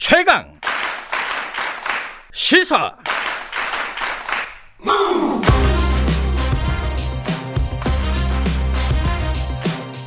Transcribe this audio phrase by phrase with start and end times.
[0.00, 0.50] 최강
[2.32, 2.96] 시사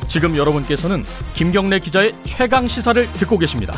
[0.08, 1.04] 지금 여러분께서는
[1.34, 3.74] 김경래 기자의 최강 시사를 듣고 계십니다.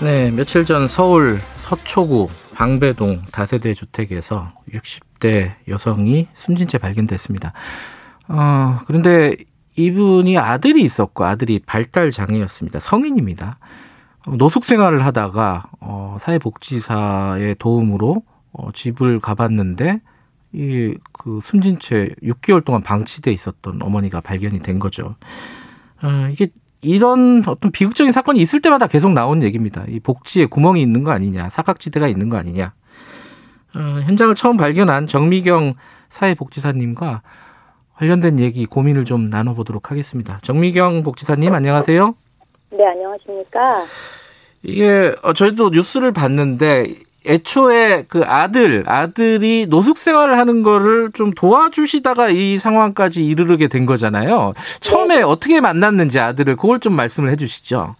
[0.00, 7.52] 네, 며칠 전 서울 서초구 방배동 다세대 주택에서 60대 여성이 숨진 채 발견됐습니다.
[8.28, 9.36] 어, 그런데
[9.76, 12.80] 이분이 아들이 있었고 아들이 발달 장애였습니다.
[12.80, 13.58] 성인입니다.
[14.36, 18.22] 노숙 생활을 하다가 어, 사회복지사의 도움으로
[18.52, 20.00] 어, 집을 가봤는데
[20.52, 25.14] 이 그 숨진 채 6개월 동안 방치돼 있었던 어머니가 발견이 된 거죠.
[26.02, 26.48] 어, 이게
[26.80, 29.84] 이런 어떤 비극적인 사건이 있을 때마다 계속 나오는 얘기입니다.
[29.86, 32.72] 이 복지에 구멍이 있는 거 아니냐, 사각지대가 있는 거 아니냐.
[33.76, 35.74] 어, 현장을 처음 발견한 정미경
[36.08, 37.22] 사회복지사님과
[37.96, 40.38] 관련된 얘기 고민을 좀 나눠보도록 하겠습니다.
[40.42, 42.14] 정미경 복지사님 안녕하세요.
[42.70, 43.84] 네 안녕하십니까.
[44.62, 46.94] 이게 어, 저희도 뉴스를 봤는데
[47.26, 54.54] 애초에 그 아들 아들이 노숙 생활을 하는 거를 좀 도와주시다가 이 상황까지 이르게 된 거잖아요.
[54.80, 55.22] 처음에 네.
[55.22, 57.94] 어떻게 만났는지 아들을 그걸 좀 말씀을 해주시죠.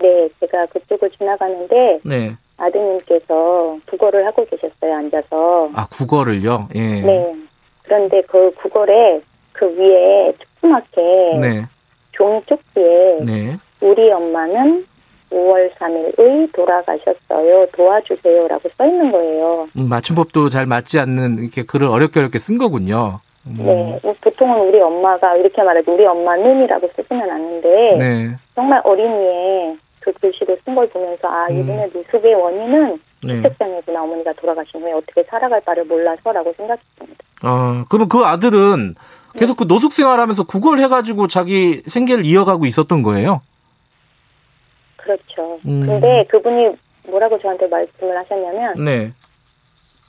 [0.00, 2.36] 네, 제가 그쪽을 지나가는데 네.
[2.56, 5.70] 아드님께서 국어를 하고 계셨어요 앉아서.
[5.74, 6.68] 아 국어를요?
[6.74, 7.00] 예.
[7.02, 7.34] 네.
[7.90, 11.00] 그런데 그 국어에 그 위에 조그맣게
[11.40, 11.66] 네.
[12.12, 13.56] 종이 쪽지에 네.
[13.80, 14.86] 우리 엄마는
[15.32, 17.66] 5월 3일의 돌아가셨어요.
[17.72, 19.68] 도와주세요라고 써 있는 거예요.
[19.76, 23.18] 음, 맞춤법도 잘 맞지 않는 이렇게 글을 어렵게 어렵게 쓴 거군요.
[23.46, 23.56] 음.
[23.58, 28.36] 네, 뭐 보통은 우리 엄마가 이렇게 말해도 우리 엄마는이라고 쓰지는 않는데 네.
[28.54, 31.56] 정말 어린이의 그 글씨를 쓴걸 보면서 아 음.
[31.56, 33.42] 이분의 누숙의 원인은 네.
[34.00, 37.24] 어머니가 돌아가신 후에 어떻게 살아갈 바를 몰라서라고 생각했습니다.
[37.42, 38.94] 아 그럼 그 아들은
[39.38, 43.42] 계속 그 노숙 생활하면서 국어를 해가지고 자기 생계를 이어가고 있었던 거예요?
[44.96, 45.58] 그렇죠.
[45.66, 45.86] 음.
[45.86, 46.76] 근데 그분이
[47.08, 49.12] 뭐라고 저한테 말씀을 하셨냐면 네.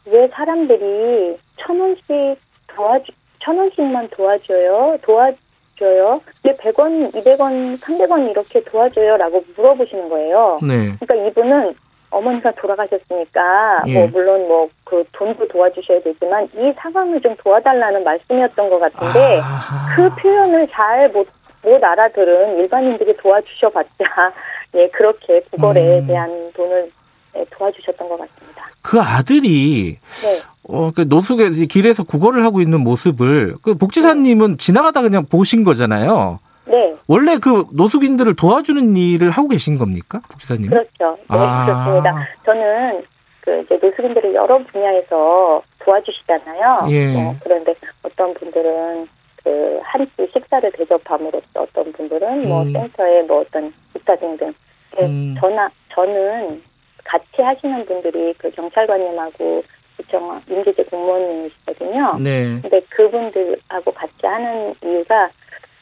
[0.05, 9.43] 왜 사람들이 천 원씩 도와주 천 원씩만 도와줘요 도와줘요 왜 100원, 200원, 300원 이렇게 도와줘요라고
[9.55, 10.59] 물어보시는 거예요.
[10.61, 10.95] 네.
[10.99, 11.75] 그러니까 이분은
[12.11, 13.93] 어머니가 돌아가셨으니까 예.
[13.93, 19.95] 뭐 물론 뭐 그 돈도 도와주셔야 되지만 이 상황을 좀 도와달라는 말씀이었던 것 같은데 아.
[19.95, 21.25] 그 표현을 잘못
[21.63, 23.87] 못 알아들은 일반인들이 도와주셔봤자
[24.75, 26.07] 예 그렇게 구걸에 음.
[26.07, 26.91] 대한 돈을
[27.37, 28.69] 예, 도와주셨던 것 같습니다.
[28.81, 30.41] 그 아들이 네.
[30.67, 34.57] 어, 그 노숙에 길에서 구걸을 하고 있는 모습을 그 복지사님은 네.
[34.57, 36.39] 지나가다 그냥 보신 거잖아요.
[36.65, 36.95] 네.
[37.07, 40.69] 원래 그 노숙인들을 도와주는 일을 하고 계신 겁니까, 복지사님?
[40.69, 41.17] 그렇죠.
[41.17, 41.65] 네, 아.
[41.65, 42.27] 그렇습니다.
[42.45, 43.03] 저는
[43.41, 46.87] 그 이제 노숙인들을 여러 분야에서 도와주시잖아요.
[46.91, 47.15] 예.
[47.17, 47.73] 어, 그런데
[48.03, 49.07] 어떤 분들은
[49.43, 52.71] 그 한 끼 식사를 대접함으로써 어떤 분들은 뭐 음.
[52.71, 54.53] 센터에 뭐 어떤 기타 등등.
[54.99, 55.35] 음.
[55.39, 56.61] 저나 저는
[57.03, 59.63] 같이 하시는 분들이 그 경찰관님하고
[59.97, 62.17] 구청 민주제 공무원님이시거든요.
[62.19, 62.59] 네.
[62.61, 65.29] 근데 그분들하고 같이 하는 이유가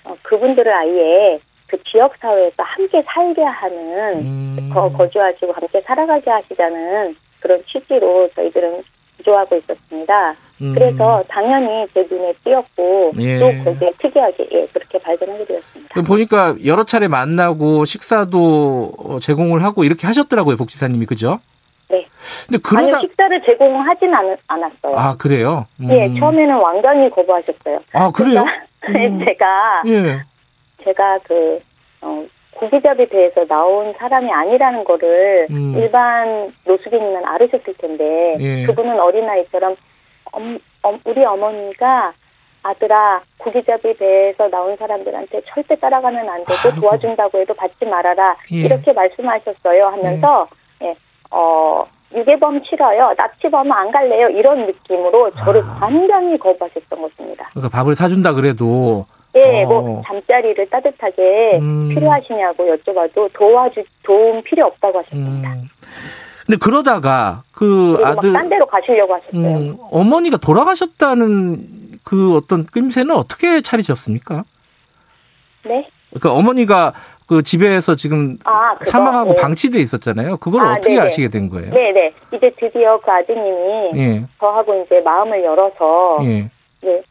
[0.09, 4.69] 어, 그분들을 아예 그 지역 사회에서 함께 살게 하는 음.
[4.73, 8.83] 거, 거주하시고 함께 살아가게 하시자는 그런 취지로 저희들은
[9.17, 10.35] 기조하고 있었습니다.
[10.61, 10.73] 음.
[10.73, 13.39] 그래서 당연히 제 눈에 띄었고 예.
[13.39, 16.01] 또 거기에 특이하게 예, 그렇게 발견하게 되었습니다.
[16.01, 21.39] 보니까 여러 차례 만나고 식사도 어, 제공을 하고 이렇게 하셨더라고요, 복지사님이 그죠?
[21.89, 22.07] 네.
[22.45, 24.95] 근데 그러다 아니, 식사를 제공하진 않, 않았어요.
[24.95, 25.65] 아 그래요?
[25.79, 25.89] 음.
[25.89, 27.79] 예, 처음에는 완전히 거부하셨어요.
[27.93, 28.45] 아 그래요?
[28.87, 29.19] 음.
[29.25, 30.23] 제가 예.
[30.83, 31.57] 제가 그
[32.01, 35.73] 어, 고기잡이 배에서 나온 사람이 아니라는 거를 음.
[35.77, 38.65] 일반 노숙인이면 알으셨을 텐데 예.
[38.65, 39.75] 그분은 어린아이처럼
[40.31, 42.13] 엄, 엄, 우리 어머니가
[42.61, 46.75] 아들아 고기잡이 배에서 나온 사람들한테 절대 따라가면 안 되고.
[46.81, 48.57] 도와준다고 해도 받지 말아라 예.
[48.57, 50.55] 이렇게 말씀하셨어요 하면서 예.
[50.55, 50.58] 예.
[51.31, 55.79] 어 유괴범 싫어요 납치범은 안 갈래요 이런 느낌으로 저를 아.
[55.81, 57.49] 완전히 거부하셨던 것입니다.
[57.51, 59.81] 그러니까 밥을 사준다 그래도 예, 뭐 어.
[59.81, 61.89] 뭐 잠자리를 따뜻하게 음.
[61.89, 65.49] 필요하시냐고 여쭤봐도 도와주 도움 필요 없다고 하셨습니다.
[65.53, 65.69] 음.
[66.45, 69.57] 근데 그러다가 그 아들 딴 데로 가시려고 하셨어요.
[69.57, 74.43] 음, 어머니가 돌아가셨다는 그 어떤 낌새는 어떻게 차리셨습니까?
[75.65, 75.87] 네.
[76.09, 76.93] 그러니까 어머니가
[77.29, 79.41] 그 집에서 지금 아, 사망하고 네.
[79.41, 80.37] 방치돼 있었잖아요.
[80.37, 81.05] 그걸 아, 어떻게 네네.
[81.05, 81.71] 아시게 된 거예요?
[81.71, 82.11] 네네.
[82.33, 84.23] 이제 드디어 그 아드님이 예.
[84.39, 86.49] 저하고 이제 마음을 열어서 예.
[86.85, 87.03] 예.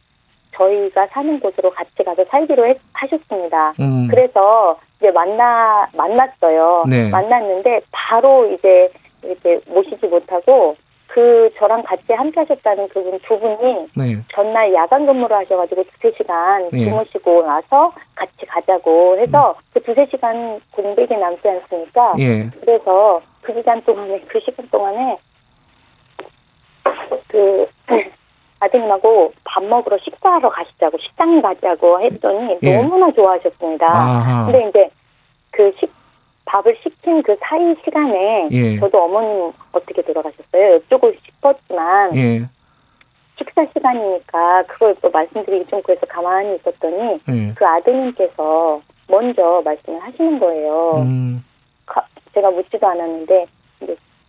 [0.57, 3.73] 저희가 사는 곳으로 같이 가서 살기로 했, 하셨습니다.
[3.79, 4.09] 음.
[4.09, 6.83] 그래서 이제 만나 만났어요.
[6.89, 7.07] 네.
[7.09, 8.91] 만났는데 바로 이제
[9.23, 10.75] 이렇게 모시지 못하고
[11.09, 14.23] 그 저랑 같이 함께 하셨다는 그분 두 분이 네.
[14.33, 16.85] 전날 야간 근무를 하셔가지고 두세 시간 네.
[16.85, 19.61] 주무시고 나서 같이 가자고 해서 음.
[19.73, 22.13] 그 두세 시간 공백이 남지 않습니까?
[22.19, 22.49] 예.
[22.61, 25.17] 그래서 그 시간 동안에 그 시간 동안에
[27.27, 27.67] 그
[28.61, 32.75] 아드님하고 밥 먹으러 식사하러 가시자고 식당 가자고 했더니 예.
[32.75, 33.87] 너무나 좋아하셨습니다.
[33.87, 34.45] 아하.
[34.45, 34.89] 근데 이제
[35.51, 35.89] 그 식,
[36.49, 38.79] 밥을 시킨 그 사이 시간에 예.
[38.79, 40.73] 저도 어머님 어떻게 돌아가셨어요?
[40.73, 42.41] 여쭈고 싶었지만 예.
[43.37, 47.53] 식사 시간이니까 그걸 또 말씀드리기 좀 그래서 가만히 있었더니 예.
[47.55, 51.03] 그 아드님께서 먼저 말씀을 하시는 거예요.
[51.03, 51.45] 음.
[51.85, 52.03] 가,
[52.33, 53.45] 제가 묻지도 않았는데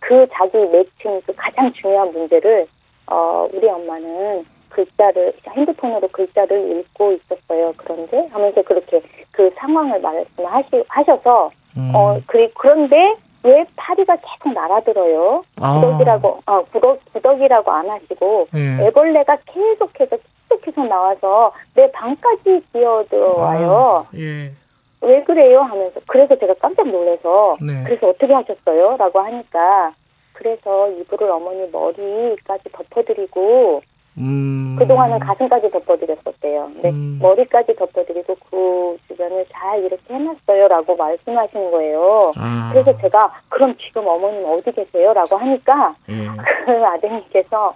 [0.00, 2.66] 그 자기 매칭 그 가장 중요한 문제를
[3.06, 7.72] 어 우리 엄마는 글자를 핸드폰으로 글자를 읽고 있었어요.
[7.78, 11.92] 그런데 하면서 그렇게 그 상황을 말씀하시 하셔서 음.
[11.94, 15.44] 어 그리 그런데 왜 파리가 계속 날아들어요?
[15.60, 15.74] 아.
[15.80, 18.86] 구덕이라고 어 구덕 구덕이라고 안 하시고 예.
[18.86, 20.16] 애벌레가 계속해서
[20.48, 24.06] 계속해서 나와서 내 방까지 기어들어와요.
[24.06, 24.52] 아, 예.
[25.02, 25.62] 왜 그래요?
[25.62, 27.84] 하면서 그래서 제가 깜짝 놀라서 네.
[27.84, 28.96] 그래서 어떻게 하셨어요?
[28.98, 29.92] 라고 하니까
[30.34, 33.82] 그래서 이불을 어머니 머리까지 덮어드리고
[34.18, 34.76] 음.
[34.78, 36.70] 그동안은 가슴까지 덮어드렸었대요.
[36.74, 37.18] 근데 음.
[37.22, 40.68] 머리까지 덮어드리고 그 주변을 잘 이렇게 해놨어요.
[40.68, 42.32] 라고 말씀하시는 거예요.
[42.36, 42.70] 아.
[42.72, 45.12] 그래서 제가 그럼 지금 어머님 어디 계세요?
[45.12, 46.36] 라고 하니까 음.
[46.66, 47.74] 그 아드님께서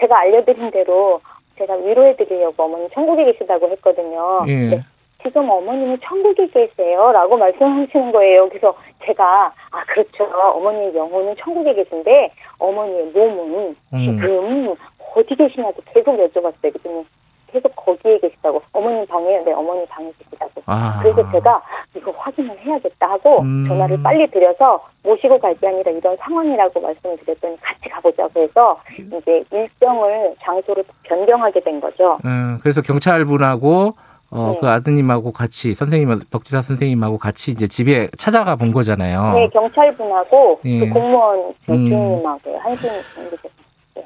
[0.00, 1.20] 제가 알려드린 대로
[1.58, 4.44] 제가 위로해드리려고 어머니 천국에 계시다고 했거든요.
[4.48, 4.82] 예.
[5.22, 7.10] 지금 어머님은 천국에 계세요.
[7.12, 8.48] 라고 말씀하시는 거예요.
[8.48, 8.74] 그래서
[9.04, 10.24] 제가, 아, 그렇죠.
[10.24, 13.98] 어머니의 영혼은 천국에 계신데, 어머니의 몸은 음.
[13.98, 14.74] 지금
[15.16, 16.60] 어디 계시냐고 계속 여쭤봤어요.
[16.72, 17.04] 그랬더니
[17.50, 18.62] 계속 거기에 계시다고.
[18.72, 20.52] 어머님 방에, 네, 어머니 방에 계시다고.
[20.66, 21.00] 아.
[21.02, 21.62] 그래서 제가
[21.96, 23.66] 이거 확인을 해야겠다 하고 음.
[23.66, 29.42] 전화를 빨리 드려서 모시고 갈 게 아니라 이런 상황이라고 말씀을 드렸더니 같이 가보자고 해서 이제
[29.50, 32.18] 일정을, 장소를 변경하게 된 거죠.
[32.24, 33.94] 음, 그래서 경찰분하고
[34.30, 34.58] 어, 네.
[34.60, 39.32] 그 아드님하고 같이 선생님, 덕지사 선생님하고 같이 이제 집에 찾아가 본 거잖아요.
[39.34, 40.80] 네, 경찰분하고 예.
[40.80, 42.58] 그 공무원 주임님하고 음.
[42.60, 42.90] 한분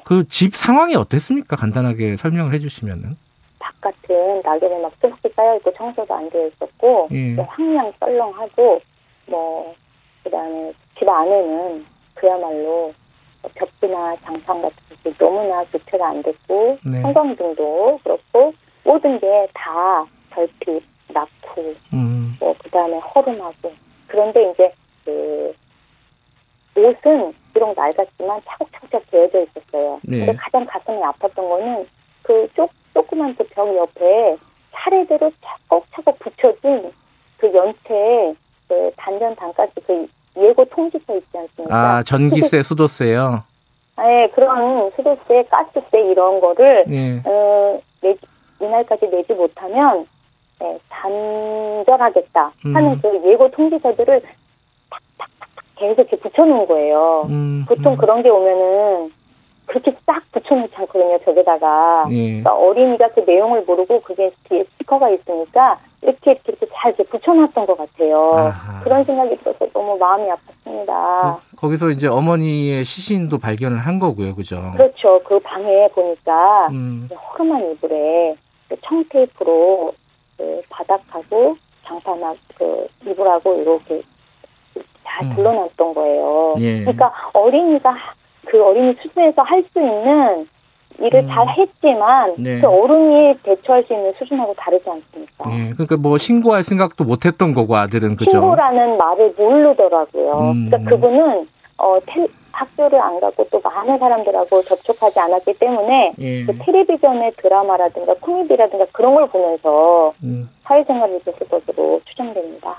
[0.05, 1.55] 그집 상황이 어땠습니까?
[1.55, 3.17] 간단하게 설명을 해주시면은.
[3.59, 7.35] 바깥은 낙엽에 막 수북히 쌓여 있고 청소도 안 되어 있었고 예.
[7.35, 8.81] 황량 썰렁하고
[9.27, 9.75] 뭐
[10.23, 11.85] 그다음에 집 안에는
[12.15, 12.93] 그야말로
[13.55, 17.01] 벽지나 장판 같은 게 너무나 교체가 안 됐고 네.
[17.01, 20.83] 형광등도 그렇고 모든 게 다 결핍,
[21.13, 22.35] 낙후, 음.
[22.39, 23.71] 뭐 그다음에 허름하고
[24.07, 24.73] 그런데 이제
[25.05, 25.53] 그
[26.75, 29.99] 옷은 비록 낡았지만 차곡차곡 되어져 있었어요.
[30.03, 30.25] 네.
[30.25, 31.87] 근데 가장 가슴이 아팠던 거는
[32.23, 34.37] 그 쪼, 조그만 그벽 옆에
[34.73, 36.91] 차례대로 차곡차곡 붙여진
[37.37, 38.33] 그 연체에
[38.67, 41.75] 그 단전 단가스 그 예고 통지서 있지 않습니까?
[41.97, 43.43] 아 전기세, 수도세요.
[43.97, 47.21] 네, 그런 수도세, 가스세 이런 거를 네.
[47.23, 47.79] 어,
[48.73, 50.07] 내지, 이날까지 내지 못하면
[50.59, 52.99] 네, 단절하겠다 하는 음.
[53.01, 54.21] 그 예고 통지서들을
[55.75, 57.27] 계속 이렇게 붙여놓은 거예요.
[57.29, 57.97] 음, 보통 음.
[57.97, 59.11] 그런 게 오면은
[59.65, 62.05] 그렇게 싹 붙여놓지 않거든요, 벽에다가.
[62.11, 62.41] 예.
[62.41, 67.65] 그러니까 어린이가 그 내용을 모르고 그게 뒤에 스티커가 있으니까 이렇게 이렇게, 이렇게 잘 이렇게 붙여놨던
[67.65, 68.33] 것 같아요.
[68.35, 68.83] 아하.
[68.83, 71.37] 그런 생각이 들어서 너무 마음이 아팠습니다.
[71.49, 74.61] 그, 거기서 이제 어머니의 시신도 발견을 한 거고요, 그죠?
[74.73, 75.21] 그렇죠.
[75.23, 77.09] 그 방에 보니까 음.
[77.33, 78.35] 허름한 이불에
[78.73, 79.93] 그 청테이프로
[80.37, 81.55] 그 바닥하고
[81.85, 84.01] 장판하고 그 이불하고 이렇게
[85.03, 85.35] 다 음.
[85.35, 86.55] 둘러놨던 거예요.
[86.57, 86.79] 예.
[86.79, 87.95] 그러니까 어린이가
[88.45, 90.47] 그 어린이 수준에서 할 수 있는
[90.99, 91.27] 일을 음.
[91.27, 92.61] 잘 했지만 네.
[92.61, 95.51] 그 어른이 대처할 수 있는 수준하고 다르지 않습니까?
[95.51, 95.73] 예.
[95.73, 98.31] 그러니까 뭐 신고할 생각도 못했던 거고 아들은 그죠?
[98.31, 100.51] 신고라는 말을 모르더라고요.
[100.51, 100.69] 음.
[100.69, 106.45] 그러니까 그분은 어 텔, 학교를 안 가고 또 많은 사람들하고 접촉하지 않았기 때문에 예.
[106.45, 110.49] 그 텔레비전의 드라마라든가 코미디라든가 그런 걸 보면서 음.
[110.63, 112.75] 사회생활을 했을 것으로 추정됩니다.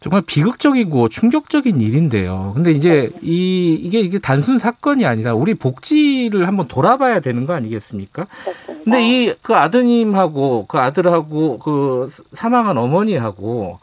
[0.00, 2.52] 정말 비극적이고 충격적인 일인데요.
[2.54, 8.26] 근데 이제 이 이게 이게 단순 사건이 아니라 우리 복지를 한번 돌아봐야 되는 거 아니겠습니까?
[8.44, 8.84] 그렇습니다.
[8.84, 13.78] 근데 이 그 아드님하고 그 아들하고 그 사망한 어머니하고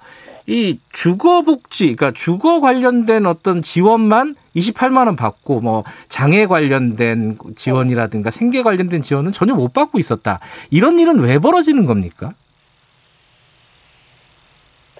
[0.48, 8.32] 이 주거 복지, 그러니까 주거 관련된 어떤 지원만 28만 원 받고 뭐 장애 관련된 지원이라든가
[8.32, 10.40] 생계 관련된 지원은 전혀 못 받고 있었다.
[10.72, 12.34] 이런 일은 왜 벌어지는 겁니까?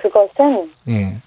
[0.02, 1.18] 그것은 예.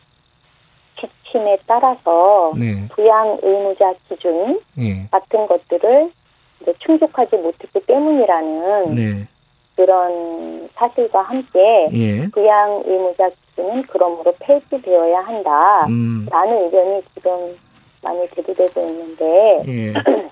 [1.00, 2.88] 지침에 따라서 네.
[2.94, 5.08] 부양 의무자 기준 예.
[5.10, 6.12] 같은 것들을
[6.60, 9.28] 이제 충족하지 못했기 때문이라는 네.
[9.76, 12.28] 그런 사실과 함께 예.
[12.28, 16.26] 부양 의무자 기준은 그러므로 폐지되어야 한다라는 음.
[16.32, 17.58] 의견이 지금
[18.02, 19.92] 많이 대두되고 있는데 예.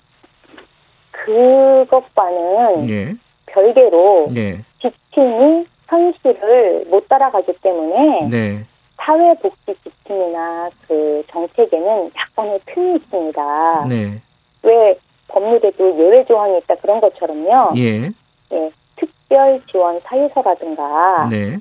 [1.13, 3.15] 그것과는 예.
[3.47, 4.61] 별개로 예.
[4.81, 8.65] 지침이 현실을 못 따라가기 때문에 네.
[8.97, 13.87] 사회복지 지침이나 그 정책에는 약간의 틈이 있습니다.
[13.89, 14.21] 네.
[14.63, 17.73] 왜 법률에도 예외 조항이 있다 그런 것처럼요.
[17.77, 18.11] 예.
[18.53, 18.71] 예.
[18.97, 21.59] 특별 지원 사유서라든가 네.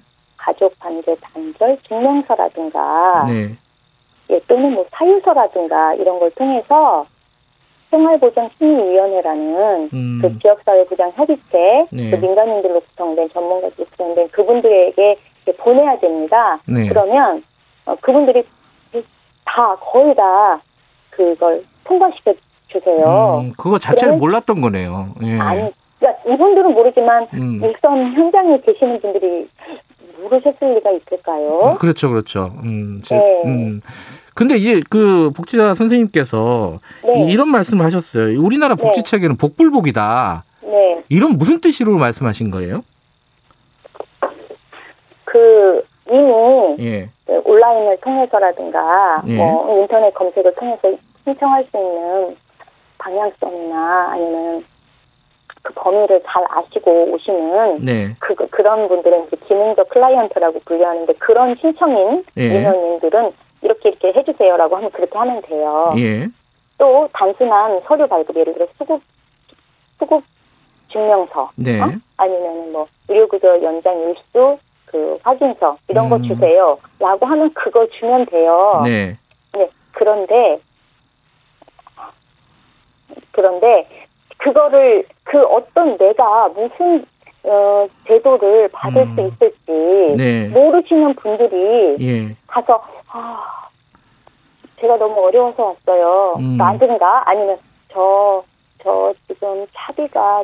[0.48, 3.50] 가족 관계 단절 증명서라든가 네.
[4.30, 7.06] 예, 또는 뭐 사유서라든가 이런 걸 통해서
[7.92, 10.20] 생활보장심의위원회라는 음.
[10.22, 12.12] 그 지역사회보장 협의체 네.
[12.12, 15.18] 그 민간인들로 구성된 전문가들로 구성된 그분들에게
[15.58, 16.60] 보내야 됩니다.
[16.66, 16.88] 네.
[16.88, 17.44] 그러면
[17.86, 18.44] 어, 그분들이
[19.46, 20.62] 다 거의 다
[21.10, 22.34] 그걸 통과시켜
[22.68, 23.42] 주세요.
[23.42, 25.14] 음, 그거 자체를 몰랐던 거네요.
[25.24, 25.40] 예.
[25.40, 27.62] 아니, 그러니까 이분들은 모르지만 음.
[27.64, 29.48] 일선 현장에 계시는 분들이
[30.22, 31.72] 모르셨을 리가 있을까요?
[31.72, 32.54] 음, 그렇죠, 그렇죠.
[32.64, 33.42] 음, 제, 네.
[33.46, 33.82] 음.
[34.34, 37.32] 근데 이게 그 복지사 선생님께서 네.
[37.32, 38.40] 이런 말씀을 하셨어요.
[38.40, 38.84] 우리나라 네.
[38.84, 39.38] 복지 체계는 네.
[39.40, 40.44] 복불복이다.
[40.64, 41.04] 네.
[41.10, 42.84] 이런 무슨 뜻으로 말씀하신 거예요?
[45.26, 47.10] 그 이미 예.
[47.26, 49.36] 그 온라인을 통해서라든가 예.
[49.36, 52.36] 뭐 인터넷 검색을 통해서 신청할 수 있는
[52.98, 54.64] 방향성이나 아니면
[55.68, 58.16] 그 범위를 잘 아시고 오시는 네.
[58.20, 62.48] 그 그런 분들은 이제 기능적 클라이언트라고 분류하는데 그런 신청인 예.
[62.48, 63.34] 민원인들은
[63.64, 65.94] 이렇게 이렇게 해주세요라고 하면 그렇게 하면 돼요.
[65.98, 66.28] 예.
[66.78, 69.02] 또 단순한 서류 발급 예를 들어 수급
[70.00, 70.24] 수급
[70.90, 71.82] 증명서 네.
[71.82, 71.92] 어?
[72.16, 76.10] 아니면 뭐 의료구조 연장 일수 그 확인서 이런 음.
[76.12, 78.84] 거 주세요라고 하면 그거 주면 돼요.
[78.86, 79.18] 네.
[79.54, 79.70] 네.
[79.92, 80.62] 그런데
[83.32, 84.07] 그런데
[84.48, 87.06] 그거를 그 어떤 내가 무슨
[87.44, 89.16] 어, 제도를 받을 음.
[89.16, 90.48] 수 있을지 네.
[90.48, 92.36] 모르시는 분들이 예.
[92.48, 93.68] 가서 아
[94.80, 96.36] 제가 너무 어려워서 왔어요.
[96.40, 96.58] 음.
[96.58, 97.58] 라든가 아니면
[97.90, 100.44] 저저 지금 차비가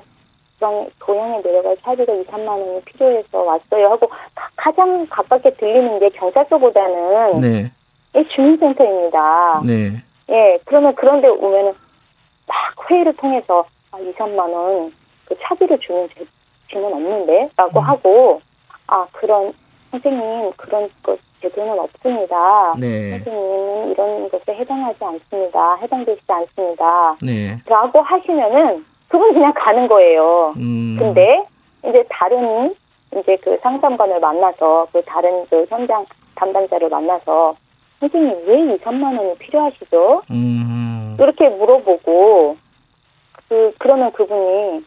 [0.53, 4.09] 지방 고향에 내려갈 차비가 2, 3만 원이 필요해서 왔어요 하고
[4.55, 7.71] 가, 장 가깝게 들리는 게 경찰서보다는 네.
[8.15, 9.61] 이 주민센터입니다.
[9.65, 9.91] 네.
[10.29, 11.73] 예, 그러면 그런데 오면은
[12.47, 14.91] 막 회의를 통해서 아, 2, 3만 원
[15.25, 16.07] 그 차비를 주는
[16.69, 17.83] 제도는 없는데 라고 음.
[17.83, 18.41] 하고
[18.87, 19.53] 아 그런
[19.91, 22.73] 선생님 그런 것 제도는 없습니다.
[22.79, 23.11] 네.
[23.11, 25.75] 선생님은 이런 것에 해당하지 않습니다.
[25.75, 27.15] 해당되지 않습니다.
[27.21, 27.57] 네.
[27.67, 30.53] 라고 하시면은 그분 그냥 가는 거예요.
[30.57, 30.95] 음.
[30.97, 31.45] 근데
[31.87, 32.75] 이제 다른
[33.15, 37.55] 이제 그 상담관을 만나서 그 다른 그 현장 담당자를 만나서
[37.99, 40.23] 선생님 왜 2, 3만 원이 필요하시죠?
[40.31, 41.17] 음.
[41.19, 42.57] 이렇게 물어보고
[43.49, 44.83] 그 그러면 그분이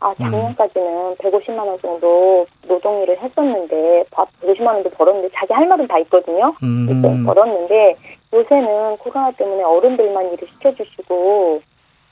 [0.00, 1.14] 아 작년까지는 음.
[1.16, 6.54] 150만 원 정도 노동일을 했었는데 150만 원도 벌었는데 자기 할 말은 다 있거든요.
[6.62, 6.86] 음.
[6.90, 7.96] 이제 벌었는데
[8.32, 11.62] 요새는 코로나 때문에 어른들만 일을 시켜주시고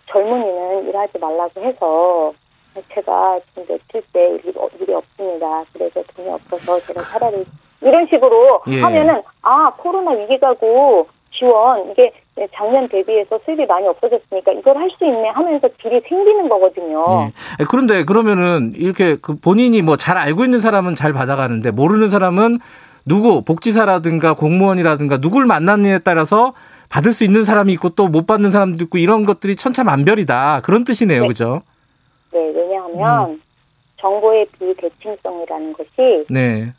[0.07, 2.33] 젊은이는 일하지 말라고 해서
[2.93, 5.65] 제가 지금 며칠 째 일이, 일이 없습니다.
[5.73, 7.45] 그래서 돈이 없어서 제가 차라리
[7.83, 8.81] 이런 식으로 예.
[8.81, 12.13] 하면은 아 코로나 위기 가고 지원 이게
[12.55, 17.03] 작년 대비해서 수입이 많이 없어졌으니까 이걸 할 수 있네 하면서 딜이 생기는 거거든요.
[17.59, 17.65] 네.
[17.71, 22.59] 그런데 그러면은 이렇게 그 본인이 뭐 잘 알고 있는 사람은 잘 받아가는데 모르는 사람은
[23.07, 26.55] 누구 복지사라든가 공무원이라든가 누굴 만났느냐에 따라서
[26.89, 31.23] 받을 수 있는 사람이 있고 또 못 받는 사람도 있고 이런 것들이 천차만별이다 그런 뜻이네요,
[31.23, 31.29] 네.
[31.29, 31.63] 그죠?
[32.33, 33.43] 네, 왜냐하면 음.
[34.01, 36.73] 정보의 비대칭성이라는 것이 네.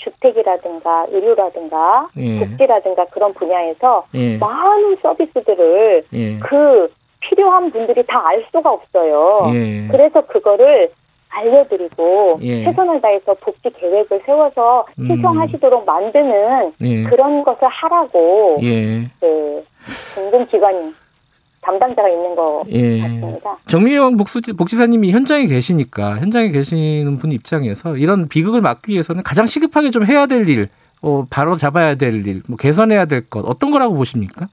[0.00, 2.40] 주택이라든가 의료라든가 예.
[2.40, 4.36] 복지라든가 그런 분야에서 예.
[4.38, 6.38] 많은 서비스들을 예.
[6.38, 9.50] 그 필요한 분들이 다 알 수가 없어요.
[9.54, 9.86] 예.
[9.90, 10.90] 그래서 그거를
[11.28, 12.64] 알려드리고 예.
[12.64, 15.06] 최선을 다해서 복지 계획을 세워서 음.
[15.06, 15.86] 신청하시도록 음.
[15.86, 17.04] 만드는 예.
[17.04, 18.58] 그런 것을 하라고
[19.20, 19.64] 그
[20.16, 20.92] 공공기관이
[21.62, 23.00] 담당자가 있는 것 예.
[23.00, 23.58] 같습니다.
[23.66, 29.90] 정미영 복지 사님이 현장에 계시니까 현장에 계시는 분 입장에서 이런 비극을 막기 위해서는 가장 시급하게
[29.90, 30.68] 좀 해야 될 일,
[31.02, 34.48] 어, 바로 잡아야 될 일, 뭐 개선해야 될 것 어떤 거라고 보십니까?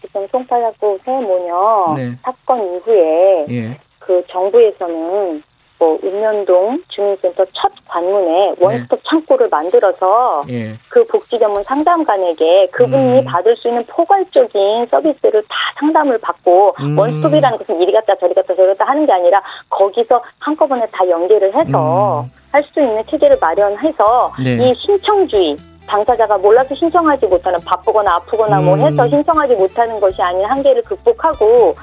[0.00, 2.18] 지금 송파구 새모녀 네.
[2.22, 3.78] 사건 이후에 예.
[3.98, 5.42] 그 정부에서는
[5.82, 9.02] 뭐 읍면동 주민센터 첫 관문에 원스톱 네.
[9.10, 10.74] 창구를 만들어서 예.
[10.88, 13.24] 그 복지 전문 상담관에게 그분이 음.
[13.24, 16.96] 받을 수 있는 포괄적인 서비스를 다 상담을 받고 음.
[16.96, 21.52] 원스톱이라는 것은 이리 갔다 저리 갔다 저리 갔다 하는 게 아니라 거기서 한꺼번에 다 연계를
[21.52, 22.30] 해서 음.
[22.52, 24.54] 할수 있는 체계를 마련해서 네.
[24.54, 25.56] 이 신청주의
[25.88, 28.78] 당사자가 몰라서 신청하지 못하는 바쁘거나 아프거나 뭐 음.
[28.78, 31.74] 뭐 해서 신청하지 못하는 것이 아닌 한계를 극복하고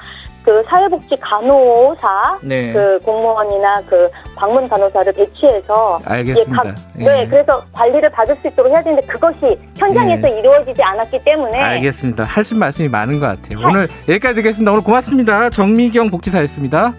[0.44, 2.72] 그 사회복지 간호사 네.
[2.72, 6.62] 그 공무원이나 그 방문 간호사를 배치해서 알겠습니다.
[6.62, 7.04] 각, 예.
[7.04, 10.38] 네, 그래서 관리를 받을 수 있도록 해야 되는데 그것이 현장에서 예.
[10.38, 12.24] 이루어지지 않았기 때문에 알겠습니다.
[12.24, 13.66] 하신 말씀이 많은 것 같아요.
[13.66, 14.72] 오늘 여기까지 듣겠습니다.
[14.72, 15.50] 오늘 고맙습니다.
[15.50, 16.94] 정미경 복지사였습니다.